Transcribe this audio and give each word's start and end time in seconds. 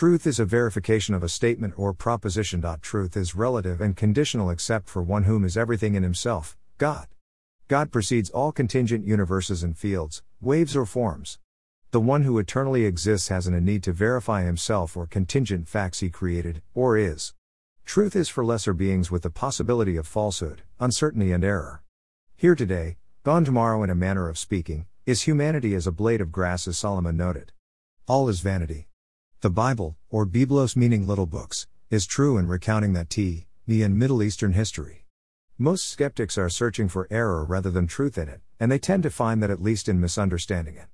Truth 0.00 0.26
is 0.26 0.40
a 0.40 0.46
verification 0.46 1.14
of 1.14 1.22
a 1.22 1.28
statement 1.28 1.74
or 1.76 1.92
proposition. 1.92 2.64
Truth 2.80 3.18
is 3.18 3.34
relative 3.34 3.82
and 3.82 3.94
conditional 3.94 4.48
except 4.48 4.88
for 4.88 5.02
one 5.02 5.24
whom 5.24 5.44
is 5.44 5.58
everything 5.58 5.94
in 5.94 6.02
himself, 6.02 6.56
God. 6.78 7.06
God 7.68 7.92
precedes 7.92 8.30
all 8.30 8.50
contingent 8.50 9.06
universes 9.06 9.62
and 9.62 9.76
fields, 9.76 10.22
waves 10.40 10.74
or 10.74 10.86
forms. 10.86 11.38
The 11.90 12.00
one 12.00 12.22
who 12.22 12.38
eternally 12.38 12.86
exists 12.86 13.28
has 13.28 13.46
an 13.46 13.52
a 13.52 13.60
need 13.60 13.82
to 13.82 13.92
verify 13.92 14.42
himself 14.42 14.96
or 14.96 15.06
contingent 15.06 15.68
facts 15.68 16.00
he 16.00 16.08
created, 16.08 16.62
or 16.72 16.96
is. 16.96 17.34
Truth 17.84 18.16
is 18.16 18.30
for 18.30 18.42
lesser 18.42 18.72
beings 18.72 19.10
with 19.10 19.20
the 19.20 19.28
possibility 19.28 19.98
of 19.98 20.06
falsehood, 20.06 20.62
uncertainty, 20.80 21.30
and 21.30 21.44
error. 21.44 21.82
Here 22.38 22.54
today, 22.54 22.96
gone 23.22 23.44
tomorrow 23.44 23.82
in 23.82 23.90
a 23.90 23.94
manner 23.94 24.30
of 24.30 24.38
speaking, 24.38 24.86
is 25.04 25.24
humanity 25.24 25.74
as 25.74 25.86
a 25.86 25.92
blade 25.92 26.22
of 26.22 26.32
grass, 26.32 26.66
as 26.66 26.78
Solomon 26.78 27.18
noted. 27.18 27.52
All 28.08 28.30
is 28.30 28.40
vanity. 28.40 28.86
The 29.42 29.48
Bible, 29.48 29.96
or 30.10 30.26
Biblos 30.26 30.76
meaning 30.76 31.06
little 31.06 31.24
books, 31.24 31.66
is 31.88 32.04
true 32.04 32.36
in 32.36 32.46
recounting 32.46 32.92
that 32.92 33.08
T, 33.08 33.46
me 33.66 33.80
in 33.80 33.96
Middle 33.96 34.22
Eastern 34.22 34.52
history. 34.52 35.06
Most 35.56 35.88
skeptics 35.88 36.36
are 36.36 36.50
searching 36.50 36.90
for 36.90 37.08
error 37.10 37.42
rather 37.42 37.70
than 37.70 37.86
truth 37.86 38.18
in 38.18 38.28
it, 38.28 38.42
and 38.58 38.70
they 38.70 38.78
tend 38.78 39.02
to 39.04 39.10
find 39.10 39.42
that 39.42 39.48
at 39.50 39.62
least 39.62 39.88
in 39.88 39.98
misunderstanding 39.98 40.74
it. 40.74 40.88